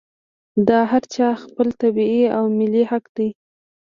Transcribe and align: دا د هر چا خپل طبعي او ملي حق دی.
دا 0.67 0.79
د 0.83 0.87
هر 0.91 1.03
چا 1.13 1.27
خپل 1.43 1.67
طبعي 1.81 2.21
او 2.35 2.43
ملي 2.57 2.83
حق 2.91 3.05
دی. 3.17 3.29